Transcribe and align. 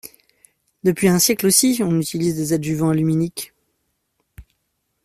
Depuis 0.83 1.09
un 1.09 1.19
siècle 1.19 1.45
aussi, 1.45 1.79
on 1.83 1.99
utilise 1.99 2.35
des 2.35 2.53
adjuvants 2.53 2.89
aluminiques. 2.89 3.53